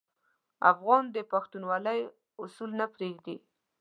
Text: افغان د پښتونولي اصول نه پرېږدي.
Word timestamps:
افغان 0.71 1.03
د 1.15 1.17
پښتونولي 1.31 1.99
اصول 2.41 2.71
نه 2.79 2.85
پرېږدي. 2.95 3.37